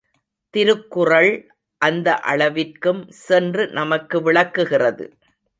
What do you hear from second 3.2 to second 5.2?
சென்று நமக்கு விளக்குகிறது.